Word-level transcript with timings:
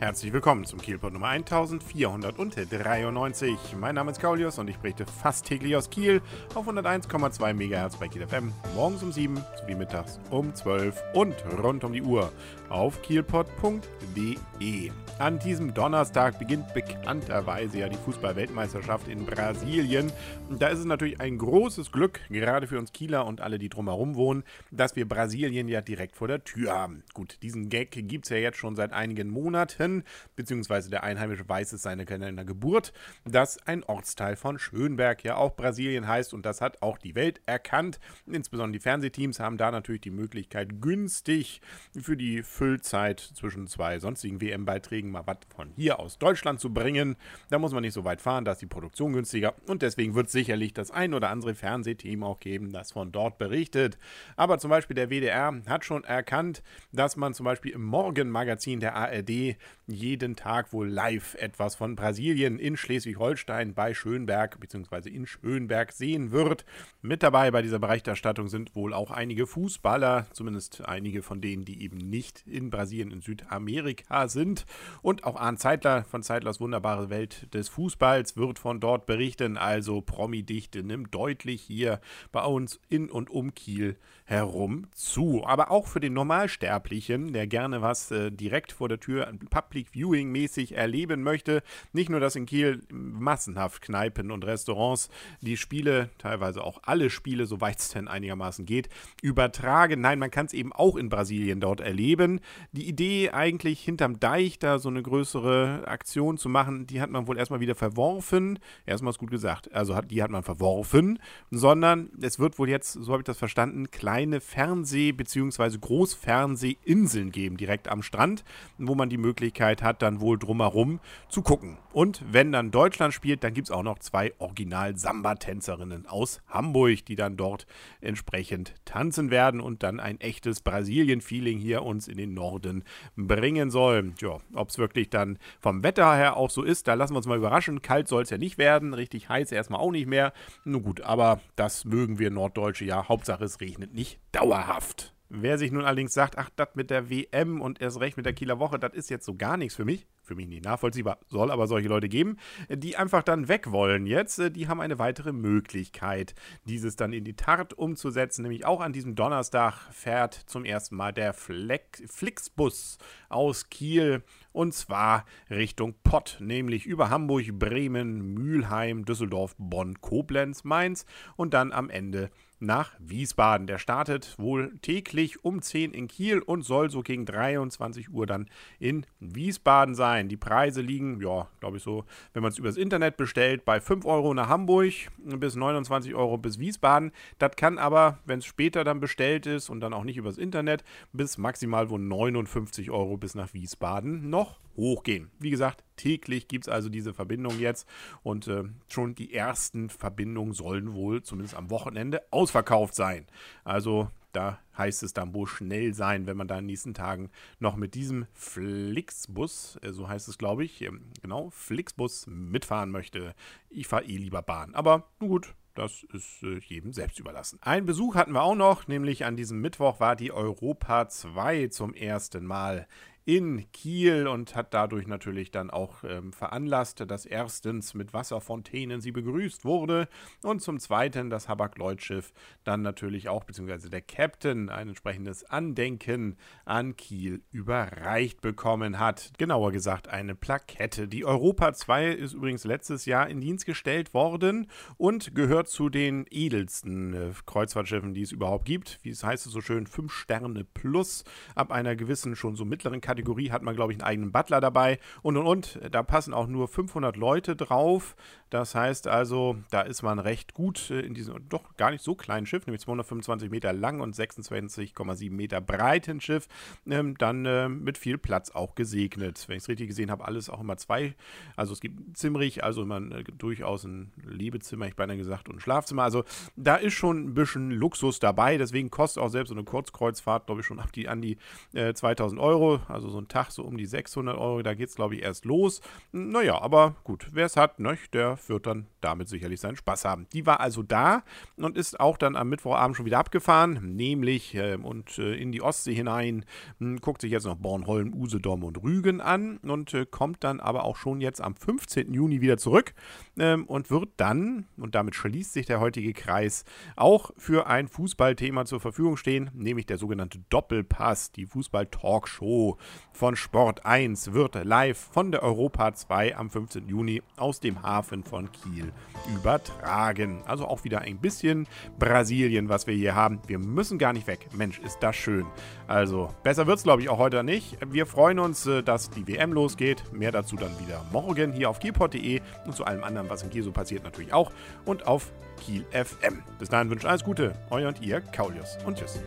Herzlich 0.00 0.32
willkommen 0.32 0.64
zum 0.64 0.80
Kielpot 0.80 1.12
Nummer 1.12 1.28
1493. 1.28 3.76
Mein 3.78 3.96
Name 3.96 4.12
ist 4.12 4.18
Kaulius 4.18 4.58
und 4.58 4.70
ich 4.70 4.78
berichte 4.78 5.04
fast 5.04 5.44
täglich 5.44 5.76
aus 5.76 5.90
Kiel 5.90 6.22
auf 6.54 6.66
101,2 6.66 7.52
MHz 7.52 7.96
bei 7.96 8.08
Kiel 8.08 8.26
FM, 8.26 8.50
morgens 8.74 9.02
um 9.02 9.12
7 9.12 9.36
sowie 9.60 9.74
mittags 9.74 10.18
um 10.30 10.54
12 10.54 10.98
und 11.12 11.34
rund 11.62 11.84
um 11.84 11.92
die 11.92 12.00
Uhr 12.00 12.32
auf 12.70 13.02
kielpot.de. 13.02 14.90
An 15.18 15.38
diesem 15.38 15.74
Donnerstag 15.74 16.38
beginnt 16.38 16.72
bekannterweise 16.72 17.80
ja 17.80 17.90
die 17.90 17.98
Fußball-Weltmeisterschaft 17.98 19.06
in 19.06 19.26
Brasilien. 19.26 20.10
Da 20.48 20.68
ist 20.68 20.78
es 20.78 20.86
natürlich 20.86 21.20
ein 21.20 21.36
großes 21.36 21.92
Glück, 21.92 22.20
gerade 22.30 22.66
für 22.66 22.78
uns 22.78 22.92
Kieler 22.92 23.26
und 23.26 23.42
alle, 23.42 23.58
die 23.58 23.68
drumherum 23.68 24.14
wohnen, 24.14 24.44
dass 24.70 24.96
wir 24.96 25.06
Brasilien 25.06 25.68
ja 25.68 25.82
direkt 25.82 26.16
vor 26.16 26.28
der 26.28 26.42
Tür 26.42 26.72
haben. 26.72 27.02
Gut, 27.12 27.36
diesen 27.42 27.68
Gag 27.68 27.90
gibt 27.90 28.24
es 28.24 28.30
ja 28.30 28.38
jetzt 28.38 28.56
schon 28.56 28.76
seit 28.76 28.94
einigen 28.94 29.28
Monaten 29.28 29.89
Schönen, 29.90 30.04
beziehungsweise 30.36 30.90
der 30.90 31.02
Einheimische 31.02 31.48
weiß 31.48 31.72
es 31.72 31.82
seine 31.82 32.06
seiner 32.06 32.44
Geburt, 32.44 32.92
dass 33.24 33.58
ein 33.66 33.84
Ortsteil 33.84 34.36
von 34.36 34.58
Schönberg 34.58 35.24
ja 35.24 35.36
auch 35.36 35.56
Brasilien 35.56 36.06
heißt 36.06 36.32
und 36.34 36.46
das 36.46 36.60
hat 36.60 36.82
auch 36.82 36.98
die 36.98 37.14
Welt 37.14 37.40
erkannt. 37.46 37.98
Insbesondere 38.26 38.78
die 38.78 38.82
Fernsehteams 38.82 39.40
haben 39.40 39.56
da 39.56 39.70
natürlich 39.70 40.00
die 40.00 40.10
Möglichkeit, 40.10 40.80
günstig 40.80 41.60
für 42.00 42.16
die 42.16 42.42
Füllzeit 42.42 43.20
zwischen 43.20 43.66
zwei 43.66 43.98
sonstigen 43.98 44.40
WM-Beiträgen 44.40 45.10
mal 45.10 45.26
was 45.26 45.38
von 45.54 45.70
hier 45.76 45.98
aus 45.98 46.18
Deutschland 46.18 46.60
zu 46.60 46.72
bringen. 46.72 47.16
Da 47.48 47.58
muss 47.58 47.72
man 47.72 47.82
nicht 47.82 47.94
so 47.94 48.04
weit 48.04 48.20
fahren, 48.20 48.44
da 48.44 48.52
ist 48.52 48.62
die 48.62 48.66
Produktion 48.66 49.12
günstiger 49.12 49.54
und 49.66 49.82
deswegen 49.82 50.14
wird 50.14 50.30
sicherlich 50.30 50.72
das 50.72 50.90
ein 50.90 51.14
oder 51.14 51.30
andere 51.30 51.54
Fernsehteam 51.54 52.22
auch 52.22 52.40
geben, 52.40 52.72
das 52.72 52.92
von 52.92 53.12
dort 53.12 53.38
berichtet. 53.38 53.98
Aber 54.36 54.58
zum 54.58 54.70
Beispiel 54.70 54.94
der 54.94 55.10
WDR 55.10 55.60
hat 55.66 55.84
schon 55.84 56.04
erkannt, 56.04 56.62
dass 56.92 57.16
man 57.16 57.34
zum 57.34 57.44
Beispiel 57.44 57.72
im 57.72 57.84
Morgenmagazin 57.84 58.80
der 58.80 58.94
ARD 58.94 59.56
jeden 59.90 60.36
Tag 60.36 60.72
wohl 60.72 60.88
live 60.88 61.34
etwas 61.34 61.74
von 61.74 61.96
Brasilien 61.96 62.58
in 62.58 62.76
Schleswig-Holstein 62.76 63.74
bei 63.74 63.94
Schönberg 63.94 64.58
bzw. 64.60 65.08
in 65.08 65.26
Schönberg 65.26 65.92
sehen 65.92 66.32
wird. 66.32 66.64
Mit 67.02 67.22
dabei 67.22 67.50
bei 67.50 67.62
dieser 67.62 67.78
Berichterstattung 67.78 68.48
sind 68.48 68.74
wohl 68.74 68.92
auch 68.92 69.10
einige 69.10 69.46
Fußballer, 69.46 70.26
zumindest 70.32 70.86
einige 70.86 71.22
von 71.22 71.40
denen, 71.40 71.64
die 71.64 71.82
eben 71.82 71.98
nicht 71.98 72.44
in 72.46 72.70
Brasilien, 72.70 73.10
in 73.10 73.20
Südamerika 73.20 74.28
sind. 74.28 74.66
Und 75.02 75.24
auch 75.24 75.36
Arndt 75.36 75.60
Zeitler 75.60 76.04
von 76.04 76.22
Zeitlers 76.22 76.60
wunderbare 76.60 77.10
Welt 77.10 77.52
des 77.54 77.68
Fußballs 77.68 78.36
wird 78.36 78.58
von 78.58 78.80
dort 78.80 79.06
berichten. 79.06 79.56
Also 79.56 80.00
Promi-Dichte 80.00 80.82
nimmt 80.82 81.14
deutlich 81.14 81.62
hier 81.62 82.00
bei 82.32 82.42
uns 82.42 82.80
in 82.88 83.10
und 83.10 83.30
um 83.30 83.54
Kiel 83.54 83.96
herum 84.24 84.86
zu. 84.92 85.44
Aber 85.44 85.70
auch 85.70 85.86
für 85.86 86.00
den 86.00 86.14
Normalsterblichen, 86.14 87.32
der 87.32 87.46
gerne 87.46 87.82
was 87.82 88.10
äh, 88.10 88.30
direkt 88.30 88.72
vor 88.72 88.88
der 88.88 89.00
Tür 89.00 89.32
Public 89.80 89.90
Viewing 89.92 90.30
mäßig 90.30 90.76
erleben 90.76 91.22
möchte. 91.22 91.62
Nicht 91.92 92.10
nur, 92.10 92.20
dass 92.20 92.36
in 92.36 92.46
Kiel 92.46 92.82
massenhaft 92.90 93.82
Kneipen 93.82 94.30
und 94.30 94.44
Restaurants 94.44 95.08
die 95.40 95.56
Spiele, 95.56 96.10
teilweise 96.18 96.62
auch 96.62 96.80
alle 96.82 97.10
Spiele, 97.10 97.46
soweit 97.46 97.78
es 97.78 97.88
denn 97.90 98.08
einigermaßen 98.08 98.66
geht, 98.66 98.88
übertragen. 99.22 100.00
Nein, 100.00 100.18
man 100.18 100.30
kann 100.30 100.46
es 100.46 100.52
eben 100.52 100.72
auch 100.72 100.96
in 100.96 101.08
Brasilien 101.08 101.60
dort 101.60 101.80
erleben. 101.80 102.40
Die 102.72 102.88
Idee 102.88 103.30
eigentlich 103.30 103.80
hinterm 103.80 104.20
Deich 104.20 104.58
da 104.58 104.78
so 104.78 104.88
eine 104.88 105.02
größere 105.02 105.86
Aktion 105.86 106.36
zu 106.36 106.48
machen, 106.48 106.86
die 106.86 107.00
hat 107.00 107.10
man 107.10 107.26
wohl 107.26 107.38
erstmal 107.38 107.60
wieder 107.60 107.74
verworfen. 107.74 108.58
Erstmal 108.86 109.10
ist 109.10 109.18
gut 109.18 109.30
gesagt, 109.30 109.72
also 109.72 109.94
hat, 109.94 110.10
die 110.10 110.22
hat 110.22 110.30
man 110.30 110.42
verworfen, 110.42 111.18
sondern 111.50 112.10
es 112.20 112.38
wird 112.38 112.58
wohl 112.58 112.68
jetzt, 112.68 112.92
so 112.92 113.12
habe 113.12 113.22
ich 113.22 113.26
das 113.26 113.38
verstanden, 113.38 113.90
kleine 113.90 114.40
Fernseh- 114.40 115.12
bzw. 115.12 115.78
Großfernsehinseln 115.78 117.32
geben, 117.32 117.56
direkt 117.56 117.88
am 117.88 118.02
Strand, 118.02 118.44
wo 118.78 118.94
man 118.94 119.08
die 119.08 119.18
Möglichkeit 119.18 119.59
Möglichkeit 119.60 119.82
hat, 119.82 120.02
dann 120.02 120.20
wohl 120.20 120.38
drumherum 120.38 121.00
zu 121.28 121.42
gucken. 121.42 121.76
Und 121.92 122.22
wenn 122.30 122.52
dann 122.52 122.70
Deutschland 122.70 123.12
spielt, 123.12 123.44
dann 123.44 123.52
gibt 123.52 123.68
es 123.68 123.70
auch 123.70 123.82
noch 123.82 123.98
zwei 123.98 124.32
Original-Samba-Tänzerinnen 124.38 126.06
aus 126.06 126.40
Hamburg, 126.48 127.04
die 127.04 127.16
dann 127.16 127.36
dort 127.36 127.66
entsprechend 128.00 128.74
tanzen 128.84 129.30
werden 129.30 129.60
und 129.60 129.82
dann 129.82 130.00
ein 130.00 130.20
echtes 130.20 130.60
Brasilien-Feeling 130.62 131.58
hier 131.58 131.82
uns 131.82 132.08
in 132.08 132.16
den 132.16 132.32
Norden 132.32 132.84
bringen 133.16 133.70
soll. 133.70 134.12
Ja, 134.20 134.38
ob 134.54 134.70
es 134.70 134.78
wirklich 134.78 135.10
dann 135.10 135.38
vom 135.60 135.82
Wetter 135.82 136.14
her 136.14 136.36
auch 136.36 136.50
so 136.50 136.62
ist, 136.62 136.88
da 136.88 136.94
lassen 136.94 137.12
wir 137.12 137.18
uns 137.18 137.26
mal 137.26 137.38
überraschen. 137.38 137.82
Kalt 137.82 138.08
soll 138.08 138.22
es 138.22 138.30
ja 138.30 138.38
nicht 138.38 138.56
werden, 138.56 138.94
richtig 138.94 139.28
heiß 139.28 139.52
erstmal 139.52 139.80
auch 139.80 139.92
nicht 139.92 140.06
mehr. 140.06 140.32
Nun 140.64 140.82
gut, 140.82 141.02
aber 141.02 141.40
das 141.56 141.84
mögen 141.84 142.18
wir 142.18 142.30
Norddeutsche 142.30 142.84
ja. 142.84 143.08
Hauptsache 143.08 143.44
es 143.44 143.60
regnet 143.60 143.92
nicht 143.92 144.20
dauerhaft. 144.32 145.12
Wer 145.32 145.58
sich 145.58 145.70
nun 145.70 145.84
allerdings 145.84 146.12
sagt, 146.12 146.38
ach, 146.38 146.50
das 146.56 146.74
mit 146.74 146.90
der 146.90 147.08
WM 147.08 147.60
und 147.60 147.80
erst 147.80 148.00
recht 148.00 148.16
mit 148.16 148.26
der 148.26 148.32
Kieler 148.32 148.58
Woche, 148.58 148.80
das 148.80 148.94
ist 148.94 149.10
jetzt 149.10 149.24
so 149.24 149.36
gar 149.36 149.56
nichts 149.56 149.76
für 149.76 149.84
mich, 149.84 150.08
für 150.30 150.36
mich 150.36 150.46
nicht 150.46 150.64
nachvollziehbar, 150.64 151.18
soll 151.26 151.50
aber 151.50 151.66
solche 151.66 151.88
Leute 151.88 152.08
geben, 152.08 152.36
die 152.68 152.96
einfach 152.96 153.24
dann 153.24 153.48
weg 153.48 153.72
wollen 153.72 154.06
jetzt, 154.06 154.38
äh, 154.38 154.52
die 154.52 154.68
haben 154.68 154.80
eine 154.80 155.00
weitere 155.00 155.32
Möglichkeit, 155.32 156.36
dieses 156.66 156.94
dann 156.94 157.12
in 157.12 157.24
die 157.24 157.34
Tat 157.34 157.74
umzusetzen, 157.74 158.42
nämlich 158.42 158.64
auch 158.64 158.80
an 158.80 158.92
diesem 158.92 159.16
Donnerstag 159.16 159.88
fährt 159.90 160.34
zum 160.34 160.64
ersten 160.64 160.94
Mal 160.94 161.12
der 161.12 161.32
Flixbus 161.34 162.98
aus 163.28 163.70
Kiel 163.70 164.22
und 164.52 164.72
zwar 164.72 165.24
Richtung 165.50 165.94
Pott, 166.04 166.36
nämlich 166.38 166.86
über 166.86 167.10
Hamburg, 167.10 167.46
Bremen, 167.58 168.34
Mülheim, 168.34 169.04
Düsseldorf, 169.04 169.56
Bonn, 169.58 170.00
Koblenz, 170.00 170.62
Mainz 170.62 171.06
und 171.34 171.54
dann 171.54 171.72
am 171.72 171.90
Ende 171.90 172.30
nach 172.60 172.92
Wiesbaden. 172.98 173.66
Der 173.66 173.78
startet 173.78 174.38
wohl 174.38 174.78
täglich 174.82 175.44
um 175.44 175.62
10 175.62 175.92
in 175.92 176.08
Kiel 176.08 176.40
und 176.40 176.62
soll 176.62 176.90
so 176.90 177.00
gegen 177.00 177.24
23 177.24 178.10
Uhr 178.10 178.26
dann 178.26 178.48
in 178.78 179.06
Wiesbaden 179.18 179.94
sein. 179.94 180.19
Die 180.28 180.36
Preise 180.36 180.80
liegen, 180.80 181.20
ja, 181.20 181.48
glaube 181.60 181.78
ich 181.78 181.82
so, 181.82 182.04
wenn 182.32 182.42
man 182.42 182.52
es 182.52 182.58
übers 182.58 182.76
Internet 182.76 183.16
bestellt, 183.16 183.64
bei 183.64 183.80
5 183.80 184.04
Euro 184.04 184.34
nach 184.34 184.48
Hamburg 184.48 184.92
bis 185.18 185.56
29 185.56 186.14
Euro 186.14 186.38
bis 186.38 186.58
Wiesbaden. 186.58 187.12
Das 187.38 187.56
kann 187.56 187.78
aber, 187.78 188.18
wenn 188.24 188.40
es 188.40 188.44
später 188.44 188.84
dann 188.84 189.00
bestellt 189.00 189.46
ist 189.46 189.70
und 189.70 189.80
dann 189.80 189.92
auch 189.92 190.04
nicht 190.04 190.16
übers 190.16 190.38
Internet, 190.38 190.84
bis 191.12 191.38
maximal 191.38 191.90
wohl 191.90 192.00
59 192.00 192.90
Euro 192.90 193.16
bis 193.16 193.34
nach 193.34 193.54
Wiesbaden 193.54 194.30
noch 194.30 194.58
hochgehen. 194.76 195.30
Wie 195.38 195.50
gesagt, 195.50 195.84
täglich 195.96 196.48
gibt 196.48 196.66
es 196.66 196.72
also 196.72 196.88
diese 196.88 197.12
Verbindung 197.12 197.58
jetzt 197.58 197.86
und 198.22 198.48
äh, 198.48 198.64
schon 198.88 199.14
die 199.14 199.34
ersten 199.34 199.90
Verbindungen 199.90 200.54
sollen 200.54 200.94
wohl 200.94 201.22
zumindest 201.22 201.54
am 201.54 201.70
Wochenende 201.70 202.22
ausverkauft 202.30 202.94
sein. 202.94 203.26
Also 203.64 204.08
da 204.32 204.60
heißt 204.76 205.02
es 205.02 205.12
dann 205.12 205.34
wohl 205.34 205.46
schnell 205.46 205.94
sein, 205.94 206.26
wenn 206.26 206.36
man 206.36 206.48
da 206.48 206.56
in 206.56 206.62
den 206.62 206.66
nächsten 206.66 206.94
Tagen 206.94 207.30
noch 207.58 207.76
mit 207.76 207.94
diesem 207.94 208.26
Flixbus, 208.34 209.78
äh, 209.82 209.92
so 209.92 210.08
heißt 210.08 210.28
es 210.28 210.38
glaube 210.38 210.64
ich, 210.64 210.82
ähm, 210.82 211.02
genau, 211.22 211.50
Flixbus 211.50 212.26
mitfahren 212.28 212.90
möchte. 212.90 213.34
Ich 213.68 213.86
fahre 213.86 214.04
eh 214.04 214.16
lieber 214.16 214.42
Bahn. 214.42 214.74
Aber 214.74 215.08
nun 215.20 215.30
gut, 215.30 215.54
das 215.74 216.04
ist 216.12 216.42
äh, 216.42 216.58
jedem 216.58 216.92
selbst 216.92 217.18
überlassen. 217.18 217.58
Ein 217.62 217.86
Besuch 217.86 218.14
hatten 218.14 218.32
wir 218.32 218.42
auch 218.42 218.54
noch, 218.54 218.88
nämlich 218.88 219.24
an 219.24 219.36
diesem 219.36 219.60
Mittwoch 219.60 220.00
war 220.00 220.16
die 220.16 220.32
Europa 220.32 221.08
2 221.08 221.68
zum 221.68 221.94
ersten 221.94 222.44
Mal 222.44 222.86
in 223.30 223.70
Kiel 223.70 224.26
und 224.26 224.56
hat 224.56 224.74
dadurch 224.74 225.06
natürlich 225.06 225.52
dann 225.52 225.70
auch 225.70 226.02
ähm, 226.02 226.32
veranlasst, 226.32 227.08
dass 227.08 227.24
erstens 227.24 227.94
mit 227.94 228.12
Wasserfontänen 228.12 229.00
sie 229.00 229.12
begrüßt 229.12 229.64
wurde 229.64 230.08
und 230.42 230.60
zum 230.60 230.80
zweiten 230.80 231.30
das 231.30 231.48
Habak-Lloyd-Schiff 231.48 232.32
dann 232.64 232.82
natürlich 232.82 233.28
auch, 233.28 233.44
beziehungsweise 233.44 233.88
der 233.88 234.00
Captain, 234.02 234.68
ein 234.68 234.88
entsprechendes 234.88 235.44
Andenken 235.44 236.38
an 236.64 236.96
Kiel 236.96 237.44
überreicht 237.52 238.40
bekommen 238.40 238.98
hat. 238.98 239.30
Genauer 239.38 239.70
gesagt 239.70 240.08
eine 240.08 240.34
Plakette. 240.34 241.06
Die 241.06 241.24
Europa 241.24 241.72
2 241.72 242.08
ist 242.08 242.32
übrigens 242.32 242.64
letztes 242.64 243.06
Jahr 243.06 243.28
in 243.28 243.40
Dienst 243.40 243.64
gestellt 243.64 244.12
worden 244.12 244.66
und 244.96 245.36
gehört 245.36 245.68
zu 245.68 245.88
den 245.88 246.26
edelsten 246.30 247.14
äh, 247.14 247.30
Kreuzfahrtschiffen, 247.46 248.12
die 248.12 248.22
es 248.22 248.32
überhaupt 248.32 248.64
gibt. 248.64 248.98
Wie 249.02 249.10
es 249.10 249.22
heißt 249.22 249.46
es 249.46 249.52
so 249.52 249.60
schön, 249.60 249.86
5 249.86 250.12
Sterne 250.12 250.64
plus 250.64 251.22
ab 251.54 251.70
einer 251.70 251.94
gewissen 251.94 252.34
schon 252.34 252.56
so 252.56 252.64
mittleren 252.64 253.00
Kategorie 253.00 253.19
Kategorie 253.20 253.50
hat 253.50 253.62
man, 253.62 253.76
glaube 253.76 253.92
ich, 253.92 253.98
einen 253.98 254.08
eigenen 254.08 254.32
Butler 254.32 254.60
dabei 254.60 254.98
und 255.22 255.36
und 255.36 255.46
und. 255.46 255.78
Da 255.90 256.02
passen 256.02 256.34
auch 256.34 256.46
nur 256.46 256.68
500 256.68 257.16
Leute 257.16 257.54
drauf. 257.54 258.16
Das 258.50 258.74
heißt 258.74 259.06
also, 259.06 259.56
da 259.70 259.82
ist 259.82 260.02
man 260.02 260.18
recht 260.18 260.54
gut 260.54 260.90
äh, 260.90 261.00
in 261.00 261.14
diesem 261.14 261.48
doch 261.48 261.76
gar 261.76 261.92
nicht 261.92 262.02
so 262.02 262.16
kleinen 262.16 262.46
Schiff, 262.46 262.66
nämlich 262.66 262.82
225 262.82 263.48
Meter 263.48 263.72
lang 263.72 264.00
und 264.00 264.14
26,7 264.14 265.30
Meter 265.30 265.60
breiten 265.60 266.20
Schiff, 266.20 266.48
ähm, 266.88 267.16
dann 267.16 267.46
äh, 267.46 267.68
mit 267.68 267.96
viel 267.96 268.18
Platz 268.18 268.50
auch 268.50 268.74
gesegnet. 268.74 269.44
Wenn 269.46 269.56
ich 269.56 269.62
es 269.62 269.68
richtig 269.68 269.88
gesehen 269.88 270.10
habe, 270.10 270.24
alles 270.24 270.50
auch 270.50 270.60
immer 270.60 270.76
zwei. 270.76 271.14
Also 271.54 271.72
es 271.72 271.80
gibt 271.80 272.16
ziemlich, 272.18 272.64
also 272.64 272.82
immer 272.82 273.00
äh, 273.12 273.22
durchaus 273.38 273.84
ein 273.84 274.12
Lebezimmer, 274.24 274.88
ich 274.88 274.96
beinahe 274.96 275.16
gesagt, 275.16 275.48
und 275.48 275.56
ein 275.56 275.60
Schlafzimmer. 275.60 276.02
Also 276.02 276.24
da 276.56 276.74
ist 276.74 276.94
schon 276.94 277.26
ein 277.26 277.34
bisschen 277.34 277.70
Luxus 277.70 278.18
dabei. 278.18 278.58
Deswegen 278.58 278.90
kostet 278.90 279.22
auch 279.22 279.28
selbst 279.28 279.50
so 279.50 279.54
eine 279.54 279.64
Kurzkreuzfahrt, 279.64 280.46
glaube 280.46 280.62
ich, 280.62 280.66
schon 280.66 280.80
ab 280.80 280.90
die, 280.90 281.08
an 281.08 281.22
die 281.22 281.38
äh, 281.72 281.94
2000 281.94 282.40
Euro. 282.40 282.80
Also 282.88 282.99
Also 283.00 283.12
so 283.12 283.18
ein 283.18 283.28
Tag 283.28 283.50
so 283.50 283.62
um 283.64 283.78
die 283.78 283.86
600 283.86 284.36
Euro, 284.36 284.60
da 284.62 284.74
geht 284.74 284.90
es 284.90 284.94
glaube 284.94 285.14
ich 285.14 285.22
erst 285.22 285.46
los. 285.46 285.80
Naja, 286.12 286.60
aber 286.60 286.96
gut, 287.02 287.28
wer 287.32 287.46
es 287.46 287.56
hat, 287.56 287.80
ne, 287.80 287.96
der 288.12 288.38
wird 288.46 288.66
dann 288.66 288.88
damit 289.00 289.28
sicherlich 289.30 289.58
seinen 289.58 289.76
Spaß 289.76 290.04
haben. 290.04 290.26
Die 290.34 290.44
war 290.44 290.60
also 290.60 290.82
da 290.82 291.22
und 291.56 291.78
ist 291.78 291.98
auch 291.98 292.18
dann 292.18 292.36
am 292.36 292.50
Mittwochabend 292.50 292.96
schon 292.96 293.06
wieder 293.06 293.18
abgefahren, 293.18 293.96
nämlich 293.96 294.54
äh, 294.54 294.76
und 294.76 295.18
äh, 295.18 295.34
in 295.34 295.50
die 295.50 295.62
Ostsee 295.62 295.94
hinein, 295.94 296.44
mh, 296.78 296.98
guckt 297.00 297.22
sich 297.22 297.32
jetzt 297.32 297.46
noch 297.46 297.56
Bornholm, 297.56 298.12
Usedom 298.12 298.64
und 298.64 298.82
Rügen 298.82 299.22
an 299.22 299.56
und 299.58 299.94
äh, 299.94 300.04
kommt 300.04 300.44
dann 300.44 300.60
aber 300.60 300.84
auch 300.84 300.96
schon 300.96 301.22
jetzt 301.22 301.40
am 301.40 301.56
15. 301.56 302.12
Juni 302.12 302.42
wieder 302.42 302.58
zurück 302.58 302.92
ähm, 303.38 303.64
und 303.64 303.90
wird 303.90 304.10
dann, 304.18 304.66
und 304.76 304.94
damit 304.94 305.14
schließt 305.14 305.54
sich 305.54 305.64
der 305.64 305.80
heutige 305.80 306.12
Kreis, 306.12 306.66
auch 306.96 307.30
für 307.38 307.66
ein 307.66 307.88
Fußballthema 307.88 308.66
zur 308.66 308.80
Verfügung 308.80 309.16
stehen, 309.16 309.50
nämlich 309.54 309.86
der 309.86 309.96
sogenannte 309.96 310.40
Doppelpass, 310.50 311.32
die 311.32 311.46
Fußball-Talkshow 311.46 312.76
von 313.12 313.36
Sport 313.36 313.84
1 313.84 314.32
wird 314.32 314.64
live 314.64 314.96
von 314.96 315.30
der 315.30 315.42
Europa 315.42 315.92
2 315.94 316.36
am 316.36 316.48
15. 316.48 316.88
Juni 316.88 317.22
aus 317.36 317.60
dem 317.60 317.82
Hafen 317.82 318.24
von 318.24 318.50
Kiel 318.50 318.92
übertragen. 319.34 320.42
Also 320.46 320.66
auch 320.66 320.84
wieder 320.84 321.02
ein 321.02 321.18
bisschen 321.18 321.66
Brasilien, 321.98 322.70
was 322.70 322.86
wir 322.86 322.94
hier 322.94 323.14
haben. 323.14 323.40
Wir 323.46 323.58
müssen 323.58 323.98
gar 323.98 324.14
nicht 324.14 324.26
weg. 324.26 324.48
Mensch, 324.54 324.78
ist 324.78 325.00
das 325.00 325.16
schön. 325.16 325.44
Also 325.86 326.30
besser 326.42 326.66
wird 326.66 326.78
es, 326.78 326.82
glaube 326.82 327.02
ich, 327.02 327.10
auch 327.10 327.18
heute 327.18 327.44
nicht. 327.44 327.76
Wir 327.90 328.06
freuen 328.06 328.38
uns, 328.38 328.66
äh, 328.66 328.82
dass 328.82 329.10
die 329.10 329.26
WM 329.28 329.52
losgeht. 329.52 330.02
Mehr 330.12 330.32
dazu 330.32 330.56
dann 330.56 330.72
wieder 330.80 331.04
morgen 331.12 331.52
hier 331.52 331.68
auf 331.68 331.78
kielport.de 331.78 332.40
und 332.64 332.74
zu 332.74 332.84
allem 332.84 333.04
anderen, 333.04 333.28
was 333.28 333.42
in 333.42 333.50
Kiel 333.50 333.62
so 333.62 333.72
passiert, 333.72 334.02
natürlich 334.02 334.32
auch. 334.32 334.50
Und 334.86 335.06
auf 335.06 335.30
Kiel 335.60 335.84
FM. 335.90 336.42
Bis 336.58 336.70
dahin 336.70 336.88
wünsche 336.88 337.04
ich 337.04 337.10
alles 337.10 337.24
Gute. 337.24 337.54
Euer 337.70 337.88
und 337.88 338.00
ihr, 338.00 338.20
Kaulius. 338.20 338.78
Und 338.86 338.98
tschüss. 338.98 339.20